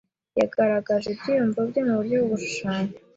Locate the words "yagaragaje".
0.39-1.07